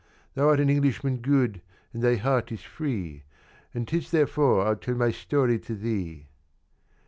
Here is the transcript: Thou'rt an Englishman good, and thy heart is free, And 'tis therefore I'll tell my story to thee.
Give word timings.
Thou'rt 0.33 0.59
an 0.59 0.67
Englishman 0.67 1.17
good, 1.17 1.61
and 1.93 2.01
thy 2.01 2.15
heart 2.15 2.51
is 2.51 2.63
free, 2.63 3.21
And 3.71 3.87
'tis 3.87 4.09
therefore 4.09 4.65
I'll 4.65 4.75
tell 4.75 4.95
my 4.95 5.11
story 5.11 5.59
to 5.59 5.75
thee. 5.75 6.27